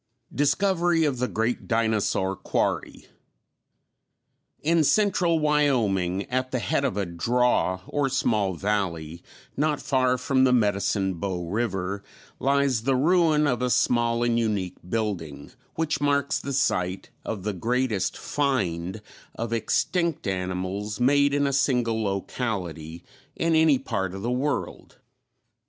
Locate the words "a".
6.97-7.05, 13.61-13.69, 21.45-21.53